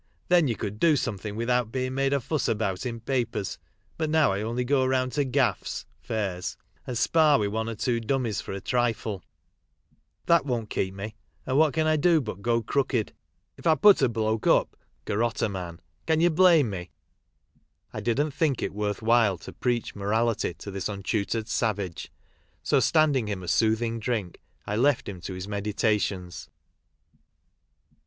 Then 0.29 0.47
you 0.47 0.55
could 0.55 0.79
do 0.79 0.95
something 0.95 1.35
without 1.35 1.71
being 1.71 1.93
made 1.93 2.11
a 2.11 2.19
fuss 2.19 2.47
about 2.47 2.87
in 2.87 3.01
papers, 3.01 3.59
but 3.99 4.09
now 4.09 4.31
I 4.31 4.41
only 4.41 4.63
go 4.63 4.83
round 4.83 5.11
to 5.11 5.23
gaffs 5.23 5.85
(fairs) 5.99 6.57
and 6.87 6.97
sparr 6.97 7.39
with 7.39 7.49
one 7.51 7.69
or 7.69 7.75
two 7.75 7.99
dummies 7.99 8.41
for 8.41 8.51
a 8.51 8.59
trifle. 8.59 9.21
That 10.25 10.43
won't 10.43 10.71
keep 10.71 10.95
me, 10.95 11.17
and 11.45 11.55
what 11.55 11.75
can 11.75 11.85
I 11.85 11.97
do 11.97 12.19
but 12.19 12.41
go 12.41 12.63
crooked? 12.63 13.13
If 13.57 13.67
I 13.67 13.75
put 13.75 14.01
a 14.01 14.09
bloke 14.09 14.47
up 14.47 14.69
CjUMTNAL 14.71 14.71
MANCHESTER— 14.71 14.77
DEAN30ATE'. 14.77 14.77
WOMKN 14.79 14.81
ANT) 14.81 15.05
THEIR 15.05 15.17
MAMT.K 15.17 15.19
1 15.19 15.19
(garotte 15.19 15.41
a 15.45 15.49
man) 15.67 15.81
can 16.07 16.19
you 16.21 16.29
blame 16.31 16.69
me?" 16.71 16.89
I 17.93 18.01
didn't 18.01 18.31
think 18.31 18.63
it 18.63 18.73
worth 18.73 19.01
while 19.03 19.37
to 19.37 19.53
preach 19.53 19.93
morality 19.95 20.53
to 20.55 20.71
this 20.71 20.89
untutored 20.89 21.47
savage, 21.47 22.11
so, 22.63 22.79
standing 22.79 23.27
him 23.27 23.43
a 23.43 23.47
soothing 23.47 23.99
drink, 23.99 24.41
I 24.65 24.75
left 24.75 25.07
him 25.07 25.21
to 25.21 25.33
his 25.35 25.47
meditations. 25.47 26.49